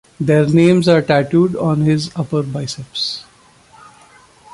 Their 0.19 0.47
names 0.47 0.87
are 0.87 1.03
tattooed 1.03 1.55
on 1.55 1.81
his 1.81 2.09
upper 2.15 2.41
biceps. 2.41 3.23